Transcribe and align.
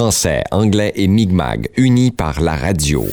français, 0.00 0.44
anglais 0.50 0.94
et 0.96 1.08
Mi'kmaq, 1.08 1.72
unis 1.76 2.10
par 2.10 2.40
la 2.40 2.56
radio. 2.56 3.04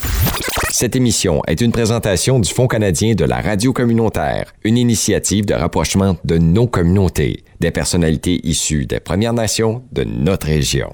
Cette 0.71 0.95
émission 0.95 1.41
est 1.45 1.59
une 1.59 1.73
présentation 1.73 2.39
du 2.39 2.49
Fonds 2.49 2.69
canadien 2.69 3.13
de 3.13 3.25
la 3.25 3.41
radio 3.41 3.73
communautaire, 3.73 4.53
une 4.63 4.77
initiative 4.77 5.45
de 5.45 5.53
rapprochement 5.53 6.15
de 6.23 6.37
nos 6.37 6.65
communautés, 6.65 7.43
des 7.59 7.71
personnalités 7.71 8.39
issues 8.47 8.85
des 8.85 9.01
Premières 9.01 9.33
Nations 9.33 9.83
de 9.91 10.05
notre 10.05 10.47
région. 10.47 10.93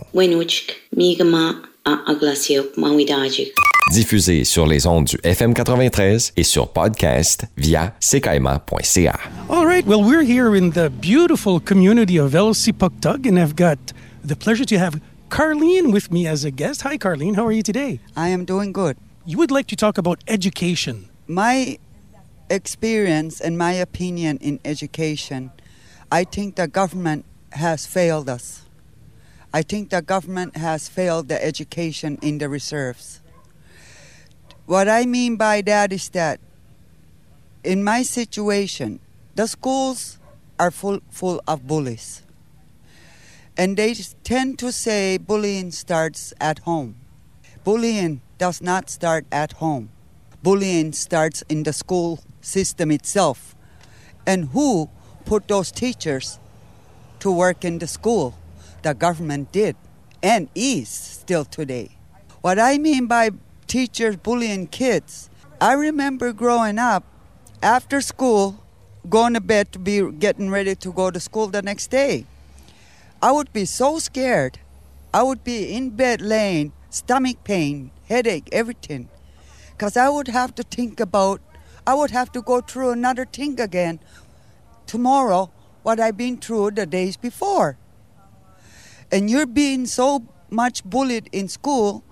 Diffusée 3.92 4.44
sur 4.46 4.66
les 4.66 4.88
ondes 4.88 5.06
du 5.06 5.18
FM 5.24 5.54
93 5.54 6.34
et 6.36 6.44
sur 6.44 6.70
podcast 6.70 7.46
via 7.56 7.94
ckaima.ca. 8.00 9.20
All 9.48 9.68
right. 9.68 9.86
Well, 9.86 10.02
we're 10.02 10.26
here 10.26 10.58
in 10.58 10.72
the 10.72 10.90
beautiful 10.90 11.60
community 11.60 12.18
of 12.18 12.34
LC 12.34 12.74
Puktug, 12.74 13.28
and 13.28 13.38
I've 13.38 13.56
got 13.56 13.78
the 14.26 14.36
pleasure 14.36 14.66
to 14.66 14.80
have 14.80 14.96
Carlene 15.34 15.92
with 15.92 16.12
me 16.12 16.28
as 16.28 16.46
a 16.46 16.52
guest. 16.52 16.84
Hi, 16.84 16.96
Carlene. 16.96 17.36
How 17.36 17.44
are 17.48 17.52
you 17.52 17.64
today? 17.64 18.00
I 18.16 18.30
am 18.30 18.46
doing 18.46 18.72
good. 18.72 18.98
You 19.26 19.40
would 19.40 19.50
like 19.50 19.66
to 19.70 19.76
talk 19.76 19.98
about 19.98 20.24
education. 20.28 21.10
My 21.26 21.80
experience 22.52 23.42
and 23.42 23.58
my 23.58 23.72
opinion 23.72 24.38
in 24.42 24.60
education, 24.64 25.50
I 26.12 26.24
think 26.24 26.56
the 26.56 26.68
government 26.68 27.26
has 27.54 27.88
failed 27.88 28.30
us. 28.30 28.66
I 29.52 29.64
think 29.64 29.90
the 29.90 30.04
government 30.04 30.56
has 30.56 30.88
failed 30.88 31.30
the 31.30 31.44
education 31.44 32.20
in 32.22 32.38
the 32.38 32.48
reserves. 32.48 33.20
What 34.68 34.88
I 34.88 35.08
mean 35.08 35.36
by 35.36 35.62
that 35.62 35.92
is 35.92 36.10
that 36.10 36.42
in 37.64 37.84
my 37.84 38.04
situation, 38.04 39.00
the 39.34 39.48
schools 39.48 40.20
are 40.60 40.70
full, 40.70 41.00
full 41.10 41.42
of 41.48 41.66
bullies. 41.66 42.23
And 43.56 43.78
they 43.78 43.94
tend 44.24 44.58
to 44.60 44.72
say 44.72 45.18
bullying 45.18 45.72
starts 45.72 46.34
at 46.42 46.60
home. 46.60 46.96
Bullying 47.64 48.22
does 48.38 48.62
not 48.62 48.90
start 48.90 49.26
at 49.32 49.54
home. 49.54 49.90
Bullying 50.42 50.92
starts 50.92 51.44
in 51.48 51.64
the 51.64 51.72
school 51.72 52.20
system 52.42 52.92
itself. 52.92 53.56
And 54.26 54.50
who 54.50 54.90
put 55.26 55.48
those 55.48 55.72
teachers 55.72 56.40
to 57.20 57.32
work 57.32 57.64
in 57.64 57.80
the 57.80 57.88
school? 57.88 58.36
The 58.82 58.94
government 58.94 59.52
did 59.52 59.76
and 60.22 60.50
is 60.56 60.90
still 60.90 61.46
today. 61.46 61.96
What 62.42 62.60
I 62.60 62.78
mean 62.78 63.06
by 63.06 63.32
teachers 63.68 64.16
bullying 64.16 64.68
kids, 64.68 65.30
I 65.62 65.74
remember 65.74 66.34
growing 66.34 66.80
up 66.80 67.04
after 67.62 68.02
school, 68.02 68.60
going 69.10 69.36
to 69.36 69.42
bed 69.42 69.72
to 69.74 69.80
be 69.80 70.12
getting 70.12 70.50
ready 70.50 70.76
to 70.76 70.92
go 70.92 71.12
to 71.12 71.20
school 71.20 71.48
the 71.48 71.62
next 71.62 71.88
day. 71.88 72.26
I 73.24 73.32
would 73.32 73.54
be 73.54 73.64
so 73.64 74.00
scared. 74.00 74.60
I 75.14 75.24
would 75.24 75.46
be 75.46 75.74
in 75.74 75.92
bed 75.92 76.20
laying, 76.20 76.74
stomach 76.90 77.46
pain, 77.46 77.92
headache, 78.10 78.50
everything. 78.52 79.08
Because 79.72 79.96
I 79.96 80.10
would 80.10 80.28
have 80.28 80.54
to 80.56 80.64
think 80.64 81.00
about, 81.00 81.40
I 81.88 81.94
would 81.94 82.12
have 82.12 82.34
to 82.34 82.42
go 82.42 82.60
through 82.60 82.90
another 82.90 83.24
thing 83.24 83.62
again 83.62 84.02
tomorrow, 84.88 85.54
what 85.84 86.02
I've 86.02 86.18
been 86.18 86.36
through 86.36 86.72
the 86.72 86.86
days 86.86 87.16
before. 87.16 87.78
And 89.10 89.30
you're 89.30 89.46
being 89.46 89.86
so 89.86 90.28
much 90.50 90.84
bullied 90.84 91.30
in 91.32 91.48
school 91.48 92.04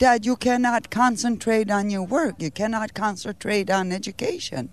that 0.00 0.26
you 0.26 0.34
cannot 0.34 0.90
concentrate 0.90 1.70
on 1.70 1.90
your 1.90 2.02
work, 2.02 2.42
you 2.42 2.50
cannot 2.50 2.92
concentrate 2.92 3.70
on 3.70 3.92
education. 3.92 4.70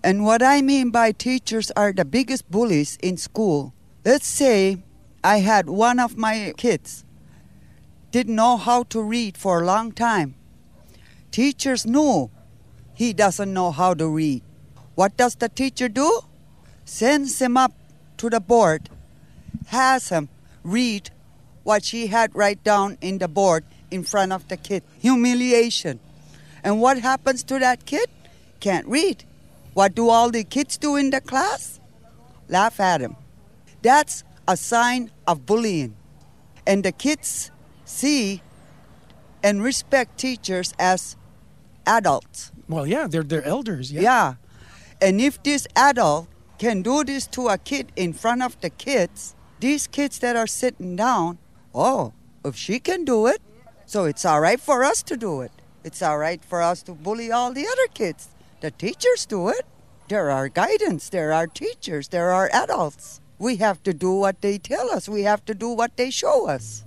And 0.00 0.24
what 0.24 0.44
I 0.44 0.62
mean 0.62 0.90
by 0.90 1.10
teachers 1.10 1.72
are 1.72 1.92
the 1.92 2.04
biggest 2.04 2.48
bullies 2.52 2.98
in 3.02 3.16
school. 3.16 3.74
Let's 4.04 4.28
say 4.28 4.84
I 5.24 5.38
had 5.38 5.70
one 5.70 5.98
of 5.98 6.18
my 6.18 6.52
kids 6.58 7.02
didn't 8.10 8.36
know 8.36 8.58
how 8.58 8.82
to 8.84 9.02
read 9.02 9.38
for 9.38 9.62
a 9.62 9.64
long 9.64 9.90
time. 9.90 10.34
Teachers 11.30 11.86
knew 11.86 12.30
he 12.92 13.14
doesn't 13.14 13.50
know 13.52 13.70
how 13.70 13.94
to 13.94 14.06
read. 14.06 14.42
What 14.94 15.16
does 15.16 15.36
the 15.36 15.48
teacher 15.48 15.88
do? 15.88 16.20
Sends 16.84 17.40
him 17.40 17.56
up 17.56 17.72
to 18.18 18.28
the 18.28 18.38
board, 18.38 18.90
has 19.68 20.10
him 20.10 20.28
read 20.62 21.10
what 21.62 21.86
she 21.86 22.08
had 22.08 22.36
write 22.36 22.62
down 22.62 22.98
in 23.00 23.16
the 23.16 23.26
board 23.26 23.64
in 23.90 24.02
front 24.02 24.30
of 24.30 24.46
the 24.48 24.58
kid. 24.58 24.82
Humiliation. 25.00 26.00
And 26.62 26.82
what 26.82 26.98
happens 26.98 27.42
to 27.44 27.58
that 27.60 27.86
kid? 27.86 28.10
Can't 28.60 28.86
read. 28.86 29.24
What 29.72 29.94
do 29.94 30.10
all 30.10 30.30
the 30.30 30.44
kids 30.44 30.76
do 30.76 30.96
in 30.96 31.08
the 31.08 31.22
class? 31.22 31.80
Laugh 32.48 32.78
at 32.78 33.00
him. 33.00 33.16
That's 33.80 34.22
a 34.46 34.56
sign 34.56 35.10
of 35.26 35.46
bullying. 35.46 35.96
And 36.66 36.84
the 36.84 36.92
kids 36.92 37.50
see 37.84 38.42
and 39.42 39.62
respect 39.62 40.18
teachers 40.18 40.72
as 40.78 41.16
adults. 41.86 42.52
Well, 42.68 42.86
yeah, 42.86 43.06
they're, 43.06 43.22
they're 43.22 43.44
elders. 43.44 43.92
Yeah. 43.92 44.00
Yeah. 44.00 44.34
And 45.00 45.20
if 45.20 45.42
this 45.42 45.66
adult 45.76 46.28
can 46.58 46.82
do 46.82 47.04
this 47.04 47.26
to 47.28 47.48
a 47.48 47.58
kid 47.58 47.92
in 47.96 48.12
front 48.12 48.42
of 48.42 48.58
the 48.60 48.70
kids, 48.70 49.34
these 49.60 49.86
kids 49.86 50.18
that 50.20 50.36
are 50.36 50.46
sitting 50.46 50.96
down, 50.96 51.38
oh, 51.74 52.12
if 52.44 52.56
she 52.56 52.78
can 52.78 53.04
do 53.04 53.26
it, 53.26 53.40
so 53.86 54.04
it's 54.04 54.24
all 54.24 54.40
right 54.40 54.60
for 54.60 54.84
us 54.84 55.02
to 55.02 55.16
do 55.16 55.42
it. 55.42 55.52
It's 55.84 56.00
all 56.00 56.16
right 56.16 56.42
for 56.42 56.62
us 56.62 56.82
to 56.84 56.92
bully 56.92 57.30
all 57.30 57.52
the 57.52 57.66
other 57.66 57.86
kids. 57.92 58.28
The 58.60 58.70
teachers 58.70 59.26
do 59.26 59.48
it. 59.48 59.66
There 60.08 60.30
are 60.30 60.48
guidance, 60.48 61.08
there 61.08 61.32
are 61.32 61.46
teachers, 61.46 62.08
there 62.08 62.30
are 62.30 62.50
adults. 62.52 63.20
We 63.44 63.56
have 63.56 63.82
to 63.82 63.92
do 63.92 64.10
what 64.10 64.40
they 64.40 64.56
tell 64.56 64.90
us, 64.90 65.06
we 65.06 65.20
have 65.24 65.44
to 65.44 65.52
do 65.52 65.68
what 65.68 65.98
they 65.98 66.08
show 66.08 66.48
us. 66.48 66.82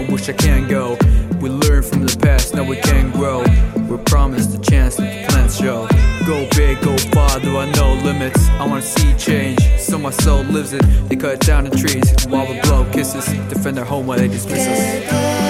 Wish 0.00 0.28
I 0.28 0.32
can 0.32 0.68
go. 0.68 0.96
We 1.40 1.50
learn 1.50 1.82
from 1.82 2.04
the 2.04 2.16
past, 2.20 2.54
now 2.54 2.64
we 2.64 2.76
can 2.76 3.10
grow. 3.10 3.44
We're 3.88 3.98
promised 3.98 4.54
a 4.54 4.60
chance 4.60 4.96
that 4.96 5.26
the 5.26 5.32
plans 5.32 5.56
show. 5.58 5.86
Go 6.26 6.48
big, 6.56 6.80
go 6.80 6.96
far, 7.14 7.38
there 7.40 7.56
I 7.56 7.70
know 7.72 7.94
limits. 8.02 8.48
I 8.60 8.66
wanna 8.66 8.82
see 8.82 9.14
change, 9.14 9.60
so 9.78 9.98
my 9.98 10.10
soul 10.10 10.42
lives 10.44 10.72
it. 10.72 10.82
They 11.08 11.16
cut 11.16 11.40
down 11.40 11.64
the 11.64 11.76
trees 11.76 12.26
while 12.26 12.46
we 12.46 12.60
blow 12.62 12.84
kisses. 12.90 13.26
Defend 13.48 13.78
our 13.78 13.84
home 13.84 14.06
while 14.06 14.18
they 14.18 14.28
dismiss 14.28 14.66
us. 14.66 15.45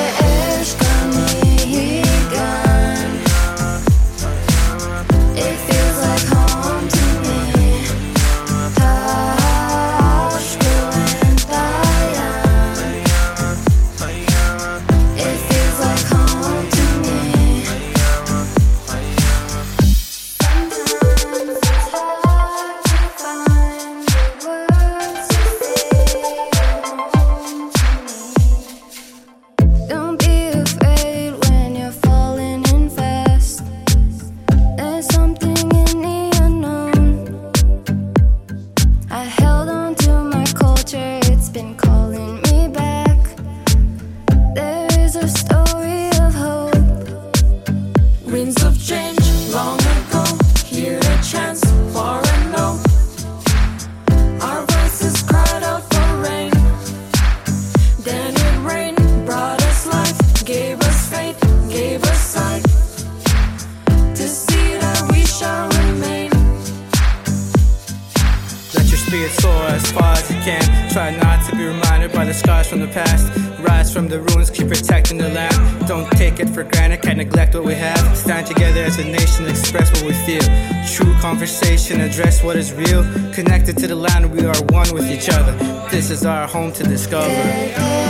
Can. 70.47 70.91
Try 70.91 71.11
not 71.11 71.45
to 71.49 71.57
be 71.57 71.65
reminded 71.65 72.13
by 72.13 72.25
the 72.25 72.33
scars 72.33 72.69
from 72.69 72.81
the 72.81 72.89
past. 72.89 73.27
Rise 73.61 73.93
from 73.93 74.09
the 74.09 74.21
ruins, 74.21 74.51
keep 74.51 74.69
protecting 74.69 75.19
the 75.19 75.29
land. 75.29 75.89
Don't 75.89 76.09
take 76.13 76.39
it 76.39 76.49
for 76.51 76.63
granted, 76.63 77.03
can't 77.03 77.19
neglect 77.19 77.55
what 77.55 77.65
we 77.65 77.75
have. 77.75 78.17
Stand 78.17 78.47
together 78.47 78.83
as 78.83 78.99
a 78.99 79.05
nation, 79.05 79.47
express 79.49 79.91
what 79.93 80.05
we 80.05 80.15
feel. 80.27 80.47
True 80.95 81.15
conversation, 81.21 82.01
address 82.01 82.45
what 82.45 82.57
is 82.57 82.73
real. 82.73 83.03
Connected 83.33 83.77
to 83.79 83.87
the 83.89 83.97
land, 83.97 84.33
we 84.33 84.45
are 84.47 84.61
one 84.71 84.93
with 84.95 85.11
each 85.11 85.29
other. 85.29 85.53
This 85.91 86.11
is 86.11 86.25
our 86.25 86.47
home 86.47 86.73
to 86.75 86.85
discover. 86.85 88.06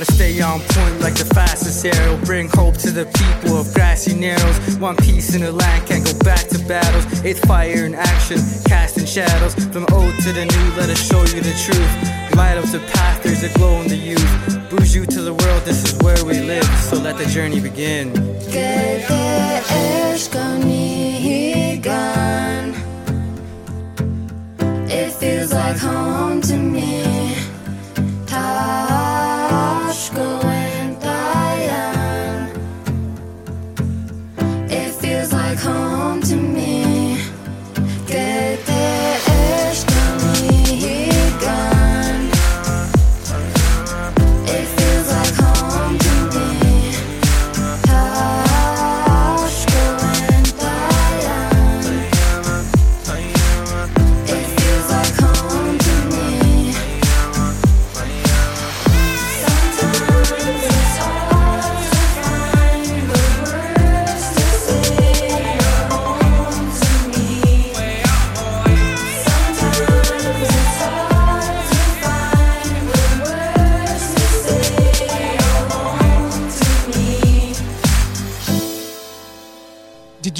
Gotta 0.00 0.12
stay 0.12 0.40
on 0.40 0.60
point 0.60 0.98
like 1.02 1.12
the 1.12 1.26
fastest 1.34 1.84
arrow. 1.84 2.16
Bring 2.24 2.48
hope 2.48 2.74
to 2.78 2.90
the 2.90 3.04
people 3.04 3.58
of 3.58 3.74
grassy 3.74 4.14
narrows. 4.14 4.78
One 4.78 4.96
piece 4.96 5.34
in 5.34 5.42
the 5.42 5.52
land 5.52 5.86
can't 5.86 6.02
go 6.02 6.18
back 6.20 6.48
to 6.48 6.58
battles. 6.60 7.04
It's 7.22 7.38
fire 7.40 7.84
in 7.84 7.94
action, 7.94 8.38
casting 8.64 9.04
shadows. 9.04 9.54
From 9.54 9.84
old 9.92 10.14
to 10.20 10.32
the 10.32 10.46
new, 10.46 10.80
let 10.80 10.88
us 10.88 11.06
show 11.06 11.20
you 11.20 11.42
the 11.42 11.52
truth. 11.52 12.34
Light 12.34 12.56
up 12.56 12.64
the 12.72 12.80
path, 12.94 13.22
there's 13.22 13.42
a 13.42 13.52
glow 13.58 13.78
in 13.82 13.88
the 13.88 13.96
youth. 13.96 14.70
Boost 14.70 14.94
you 14.94 15.04
to 15.04 15.20
the 15.20 15.34
world, 15.34 15.64
this 15.64 15.84
is 15.84 15.92
where 16.02 16.24
we 16.24 16.40
live. 16.40 16.64
So 16.88 16.96
let 16.96 17.18
the 17.18 17.26
journey 17.26 17.60
begin. 17.60 18.14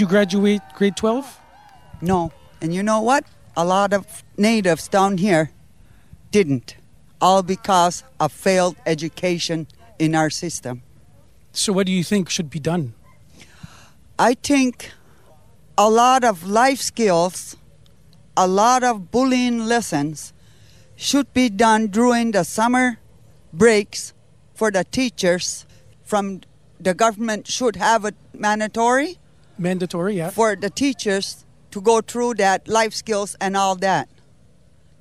You 0.00 0.06
graduate 0.06 0.62
grade 0.75 0.97
12? 0.97 1.38
No. 2.00 2.32
And 2.61 2.75
you 2.75 2.82
know 2.82 3.00
what? 3.00 3.25
A 3.56 3.64
lot 3.64 3.93
of 3.93 4.25
natives 4.37 4.88
down 4.88 5.19
here 5.19 5.50
didn't. 6.31 6.76
All 7.20 7.43
because 7.43 8.02
of 8.19 8.32
failed 8.32 8.76
education 8.87 9.67
in 9.99 10.14
our 10.14 10.31
system. 10.31 10.82
So, 11.52 11.73
what 11.73 11.87
do 11.87 11.93
you 11.93 12.02
think 12.02 12.31
should 12.31 12.49
be 12.49 12.61
done? 12.61 12.94
I 14.19 14.35
think 14.35 14.91
a 15.76 15.91
lot 15.91 16.25
of 16.25 16.49
life 16.49 16.81
skills, 16.81 17.56
a 18.37 18.46
lot 18.46 18.82
of 18.82 19.11
bullying 19.11 19.67
lessons 19.67 20.32
should 20.96 21.32
be 21.35 21.50
done 21.50 21.88
during 21.88 22.31
the 22.31 22.44
summer 22.44 22.99
breaks 23.53 24.14
for 24.55 24.70
the 24.70 24.85
teachers 24.85 25.67
from 26.03 26.41
the 26.79 26.94
government 26.94 27.46
should 27.46 27.76
have 27.76 28.05
it 28.05 28.14
mandatory 28.32 29.19
Mandatory, 29.60 30.16
yeah. 30.16 30.30
for 30.30 30.56
the 30.56 30.70
teachers 30.70 31.44
to 31.70 31.80
go 31.80 32.00
through 32.00 32.34
that 32.34 32.66
life 32.66 32.94
skills 32.94 33.36
and 33.40 33.56
all 33.56 33.76
that 33.76 34.08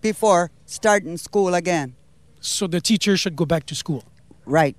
before 0.02 0.52
starting 0.66 1.18
school 1.18 1.54
again. 1.56 1.96
So, 2.42 2.68
the 2.68 2.82
teacher 2.82 3.18
should 3.18 3.36
go 3.36 3.46
back 3.46 3.66
to 3.68 3.76
school. 3.76 4.04
Right. 4.46 4.76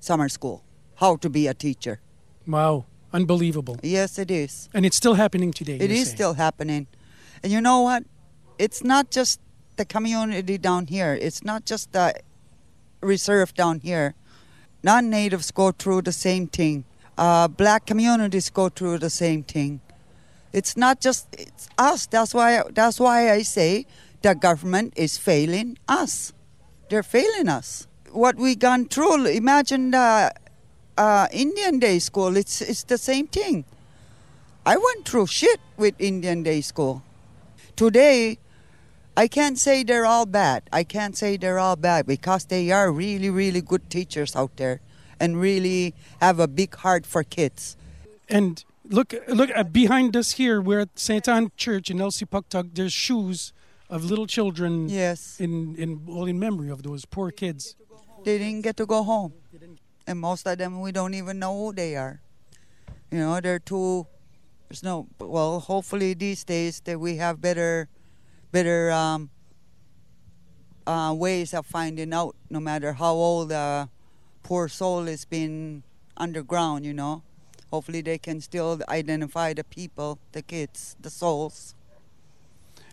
Summer 0.00 0.28
school. 0.28 0.64
How 0.96 1.16
to 1.16 1.28
be 1.28 1.46
a 1.46 1.54
teacher. 1.54 2.00
Wow. 2.46 2.86
Unbelievable. 3.12 3.78
Yes, 3.82 4.18
it 4.18 4.30
is. 4.30 4.68
And 4.74 4.84
it's 4.86 4.96
still 4.96 5.14
happening 5.14 5.52
today. 5.52 5.76
It 5.76 5.90
is 5.90 6.06
saying. 6.06 6.16
still 6.16 6.34
happening. 6.34 6.86
And 7.42 7.52
you 7.52 7.60
know 7.60 7.80
what? 7.82 8.04
It's 8.58 8.82
not 8.82 9.10
just 9.10 9.40
the 9.76 9.84
community 9.84 10.58
down 10.58 10.88
here, 10.88 11.14
it's 11.14 11.44
not 11.44 11.64
just 11.64 11.92
the 11.92 12.14
reserve 13.00 13.54
down 13.54 13.80
here. 13.80 14.14
Non 14.82 15.10
natives 15.10 15.50
go 15.50 15.72
through 15.72 16.02
the 16.02 16.12
same 16.12 16.46
thing, 16.46 16.84
uh, 17.18 17.48
black 17.48 17.84
communities 17.84 18.48
go 18.48 18.68
through 18.68 18.98
the 18.98 19.10
same 19.10 19.42
thing. 19.42 19.80
It's 20.52 20.76
not 20.76 21.00
just 21.00 21.26
it's 21.32 21.68
us. 21.76 22.06
That's 22.06 22.32
why 22.32 22.62
that's 22.72 22.98
why 22.98 23.32
I 23.32 23.42
say 23.42 23.86
the 24.22 24.34
government 24.34 24.94
is 24.96 25.18
failing 25.18 25.76
us. 25.88 26.32
They're 26.88 27.02
failing 27.02 27.48
us. 27.48 27.86
What 28.12 28.36
we 28.36 28.54
gone 28.54 28.86
through. 28.86 29.26
Imagine 29.26 29.90
the 29.90 30.32
uh, 30.96 31.28
Indian 31.32 31.78
day 31.78 31.98
school. 31.98 32.36
It's 32.36 32.62
it's 32.62 32.84
the 32.84 32.96
same 32.96 33.26
thing. 33.26 33.64
I 34.64 34.76
went 34.76 35.06
through 35.06 35.26
shit 35.26 35.60
with 35.76 35.94
Indian 35.98 36.42
day 36.42 36.60
school. 36.62 37.02
Today, 37.76 38.38
I 39.16 39.28
can't 39.28 39.58
say 39.58 39.82
they're 39.82 40.06
all 40.06 40.26
bad. 40.26 40.62
I 40.72 40.84
can't 40.84 41.16
say 41.16 41.36
they're 41.36 41.58
all 41.58 41.76
bad 41.76 42.06
because 42.06 42.44
they 42.46 42.70
are 42.70 42.90
really, 42.90 43.30
really 43.30 43.60
good 43.60 43.90
teachers 43.90 44.34
out 44.34 44.56
there 44.56 44.80
and 45.20 45.40
really 45.40 45.94
have 46.20 46.38
a 46.38 46.48
big 46.48 46.74
heart 46.76 47.06
for 47.06 47.22
kids. 47.22 47.76
And 48.28 48.64
look, 48.88 49.14
look 49.28 49.50
uh, 49.54 49.64
behind 49.64 50.16
us 50.16 50.32
here. 50.32 50.60
We're 50.60 50.80
at 50.80 50.98
Saint 50.98 51.28
Anne 51.28 51.50
Church 51.56 51.90
in 51.90 51.98
Elsipogtog. 51.98 52.74
There's 52.74 52.92
shoes 52.92 53.52
of 53.88 54.04
little 54.04 54.26
children. 54.26 54.88
Yes. 54.88 55.40
In 55.40 55.76
in 55.76 56.04
well, 56.06 56.26
in 56.26 56.38
memory 56.38 56.70
of 56.70 56.82
those 56.82 57.04
poor 57.04 57.30
kids. 57.30 57.76
They 58.24 58.38
didn't 58.38 58.62
get 58.62 58.76
to 58.76 58.86
go 58.86 59.02
home. 59.02 59.32
And 60.06 60.18
most 60.18 60.46
of 60.46 60.58
them, 60.58 60.80
we 60.80 60.92
don't 60.92 61.14
even 61.14 61.38
know 61.38 61.54
who 61.54 61.72
they 61.72 61.96
are. 61.96 62.20
You 63.10 63.18
know, 63.18 63.40
they're 63.40 63.58
too. 63.58 64.06
There's 64.68 64.82
no. 64.82 65.06
Well, 65.18 65.60
hopefully 65.60 66.14
these 66.14 66.44
days 66.44 66.80
that 66.84 66.98
we 66.98 67.16
have 67.16 67.40
better, 67.40 67.88
better 68.52 68.90
um, 68.90 69.30
uh, 70.86 71.14
ways 71.16 71.54
of 71.54 71.66
finding 71.66 72.12
out. 72.12 72.36
No 72.50 72.60
matter 72.60 72.92
how 72.92 73.12
old 73.12 73.52
a 73.52 73.88
poor 74.48 74.66
soul 74.66 75.04
has 75.04 75.26
been 75.26 75.82
underground, 76.16 76.82
you 76.82 76.94
know, 76.94 77.22
hopefully 77.70 78.00
they 78.00 78.16
can 78.16 78.40
still 78.40 78.80
identify 78.88 79.52
the 79.52 79.62
people, 79.62 80.18
the 80.32 80.40
kids, 80.40 80.96
the 80.98 81.10
souls. 81.10 81.74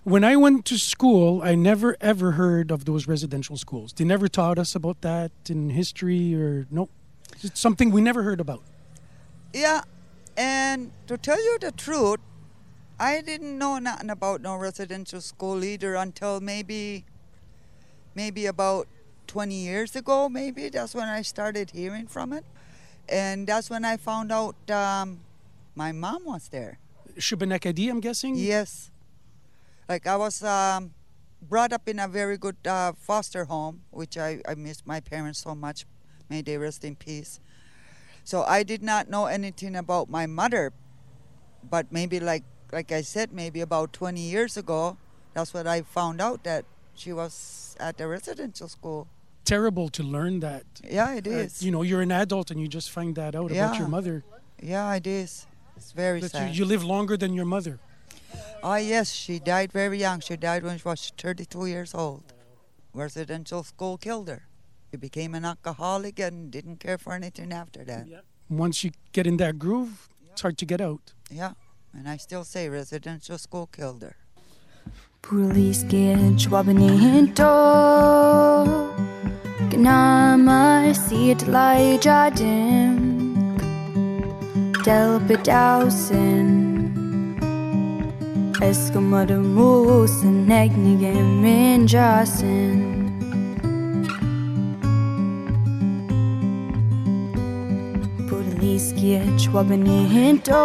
When 0.04 0.26
I 0.26 0.36
went 0.36 0.66
to 0.66 0.78
school, 0.78 1.42
I 1.42 1.56
never 1.56 1.96
ever 2.02 2.34
heard 2.34 2.72
of 2.72 2.84
those 2.84 3.08
residential 3.08 3.56
schools. 3.56 3.94
They 3.94 4.04
never 4.04 4.28
taught 4.28 4.60
us 4.60 4.76
about 4.76 5.00
that 5.02 5.32
in 5.50 5.70
history 5.70 6.36
or 6.36 6.68
no. 6.70 6.90
It's 7.42 7.62
something 7.62 7.90
we 7.90 8.02
never 8.02 8.24
heard 8.24 8.42
about. 8.42 8.62
Yeah, 9.54 9.84
and 10.36 10.92
to 11.08 11.18
tell 11.18 11.42
you 11.42 11.58
the 11.62 11.72
truth, 11.72 12.20
I 13.00 13.22
didn't 13.22 13.58
know 13.58 13.80
nothing 13.80 14.10
about 14.10 14.42
no 14.42 14.58
residential 14.58 15.22
school 15.22 15.64
either 15.64 15.96
until 15.96 16.42
maybe, 16.42 17.06
maybe 18.14 18.46
about 18.46 18.90
20 19.28 19.56
years 19.56 19.96
ago. 19.96 20.30
Maybe 20.30 20.70
that's 20.70 20.96
when 20.96 21.08
I 21.08 21.22
started 21.22 21.72
hearing 21.72 22.08
from 22.08 22.34
it, 22.34 22.46
and 23.10 23.48
that's 23.48 23.70
when 23.70 23.86
I 23.86 23.98
found 23.98 24.32
out 24.32 24.56
um, 24.70 25.20
my 25.76 25.92
mom 25.92 26.26
was 26.26 26.50
there. 26.50 26.80
Shubenacadie, 27.18 27.90
I'm 27.90 28.00
guessing. 28.00 28.36
Yes, 28.36 28.92
like 29.88 30.08
I 30.08 30.16
was 30.16 30.44
um, 30.44 30.94
brought 31.42 31.74
up 31.74 31.88
in 31.88 32.00
a 32.00 32.08
very 32.08 32.38
good 32.38 32.58
uh, 32.66 32.94
foster 32.94 33.46
home, 33.46 33.82
which 33.92 34.18
I 34.18 34.42
I 34.48 34.56
miss 34.56 34.86
my 34.86 35.00
parents 35.00 35.40
so 35.40 35.56
much. 35.56 35.86
May 36.30 36.42
they 36.42 36.58
rest 36.58 36.84
in 36.84 36.96
peace. 36.96 37.40
So 38.24 38.44
I 38.44 38.64
did 38.64 38.82
not 38.82 39.08
know 39.08 39.28
anything 39.28 39.76
about 39.76 40.10
my 40.10 40.26
mother, 40.26 40.74
but 41.70 41.92
maybe 41.92 42.20
like 42.20 42.44
like 42.72 42.92
I 42.92 43.02
said, 43.02 43.32
maybe 43.32 43.62
about 43.62 43.94
20 43.94 44.20
years 44.20 44.58
ago, 44.58 44.98
that's 45.34 45.54
what 45.54 45.68
I 45.68 45.82
found 45.82 46.20
out 46.20 46.44
that 46.44 46.66
she 46.96 47.14
was 47.14 47.76
at 47.80 47.98
the 47.98 48.08
residential 48.08 48.68
school. 48.68 49.08
Terrible 49.46 49.90
to 49.90 50.04
learn 50.04 50.40
that. 50.42 50.64
Yeah, 50.84 51.14
it 51.16 51.28
is. 51.28 51.62
Uh, 51.62 51.66
you 51.66 51.72
know, 51.72 51.84
you're 51.84 52.02
an 52.02 52.12
adult 52.12 52.52
and 52.52 52.60
you 52.60 52.68
just 52.68 52.90
find 52.92 53.16
that 53.16 53.36
out 53.36 53.52
about 53.52 53.78
your 53.78 53.88
mother. 53.88 54.24
yeah, 54.62 54.94
it 54.96 55.06
is. 55.08 55.46
It's 55.78 55.92
very 55.92 56.20
That 56.22 56.32
sad. 56.32 56.56
you, 56.56 56.64
you 56.64 56.66
live 56.66 56.84
longer 56.84 57.16
than 57.18 57.34
your 57.34 57.46
mother. 57.46 57.80
Oh, 58.64 58.76
yes, 58.76 59.12
she 59.12 59.40
died 59.40 59.72
very 59.72 60.00
young. 60.00 60.20
She 60.22 60.36
died 60.36 60.64
when 60.64 60.78
she 60.78 60.84
was 60.88 61.12
32 61.18 61.66
years 61.68 61.94
old. 61.94 62.24
Residential 62.94 63.62
school 63.64 63.98
killed 63.98 64.28
her. 64.30 64.48
She 64.90 64.98
became 64.98 65.36
an 65.36 65.46
alcoholic 65.46 66.20
and 66.20 66.50
didn't 66.50 66.78
care 66.80 66.98
for 66.98 67.14
anything 67.14 67.52
after 67.54 67.84
that. 67.84 68.08
Once 68.50 68.84
you 68.84 68.92
get 69.12 69.28
in 69.28 69.38
that 69.38 69.60
groove, 69.60 70.10
it's 70.32 70.42
hard 70.42 70.58
to 70.58 70.66
get 70.66 70.82
out. 70.82 71.14
Yeah, 71.30 71.54
and 71.94 72.08
I 72.10 72.18
still 72.18 72.44
say 72.44 72.70
residential 72.70 73.38
school 73.38 73.68
killed 73.68 74.02
her. 74.02 74.16
Pulisken 75.22 76.38
chwabanihinto 76.38 77.46
Gnama 79.76 80.94
sit 80.94 81.48
lai 81.48 82.00
jadim 82.00 82.96
Del 84.86 85.20
bedausen 85.28 86.48
Eskamademusen 88.62 90.50
egnigen 90.50 91.28
min 91.42 91.88
jasen 91.88 92.80
Pulisken 98.30 99.38
chwabanihinto 99.38 100.64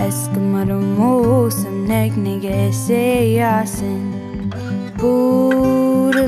Eskamademusen 0.00 1.84
negnige 1.88 2.72
sejasen 2.72 4.04
Budaliskiet 4.96 6.20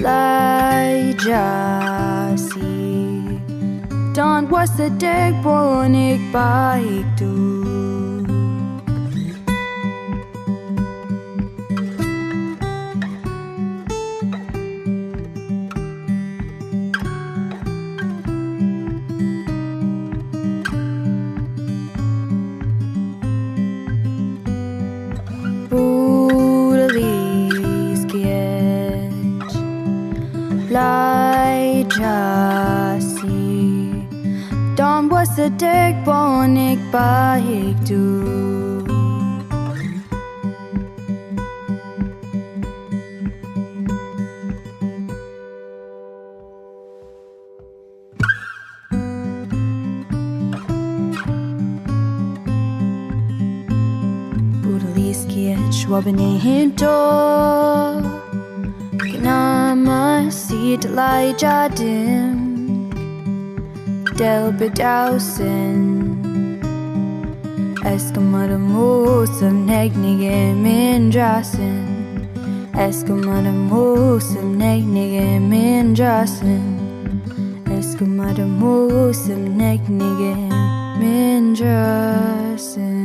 Lai 0.00 1.14
jasi 1.26 2.62
Don 4.14 4.48
was 4.50 4.70
the 4.76 4.90
deg 4.98 5.42
bonik 5.42 6.20
baik 6.32 7.06
du 7.18 7.67
Don 35.48 35.56
was 35.56 35.60
the 35.60 35.66
deg 35.66 36.04
bonik 36.04 36.78
baik 36.92 37.76
du 37.86 38.02
Budaliskiet 54.62 55.72
schwabanihinto 55.72 56.88
Gnama 64.18 64.58
sit 64.58 64.58
lai 64.58 64.58
jadim 64.58 64.58
Del 64.58 64.58
bedausen 64.58 66.18
Eskamademusem 67.84 69.66
negnige 69.66 70.54
min 70.54 71.10
jasen 71.10 71.86
Eskamademusem 72.78 74.58
negnige 74.58 75.40
min 75.40 75.94
jasen 75.94 76.78
Eskamademusem 77.78 79.56
negnige 79.58 80.34
min 81.00 81.54
jasen 81.54 82.97